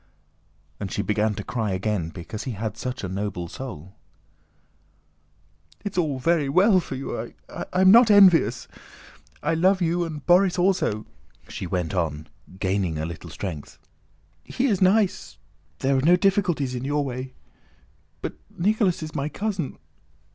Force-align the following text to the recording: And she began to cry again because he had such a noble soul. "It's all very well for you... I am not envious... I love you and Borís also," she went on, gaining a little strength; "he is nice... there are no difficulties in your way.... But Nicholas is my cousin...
And 0.79 0.91
she 0.91 1.03
began 1.03 1.35
to 1.35 1.43
cry 1.43 1.73
again 1.73 2.09
because 2.09 2.45
he 2.45 2.53
had 2.53 2.75
such 2.75 3.03
a 3.03 3.07
noble 3.07 3.47
soul. 3.47 3.93
"It's 5.85 5.95
all 5.95 6.17
very 6.17 6.49
well 6.49 6.79
for 6.79 6.95
you... 6.95 7.35
I 7.47 7.65
am 7.71 7.91
not 7.91 8.09
envious... 8.09 8.67
I 9.43 9.53
love 9.53 9.79
you 9.79 10.03
and 10.03 10.25
Borís 10.25 10.57
also," 10.57 11.05
she 11.49 11.67
went 11.67 11.93
on, 11.93 12.25
gaining 12.59 12.97
a 12.97 13.05
little 13.05 13.29
strength; 13.29 13.77
"he 14.43 14.65
is 14.65 14.81
nice... 14.81 15.37
there 15.77 15.95
are 15.95 16.01
no 16.01 16.15
difficulties 16.15 16.73
in 16.73 16.83
your 16.83 17.05
way.... 17.05 17.35
But 18.23 18.33
Nicholas 18.57 19.03
is 19.03 19.13
my 19.13 19.29
cousin... 19.29 19.77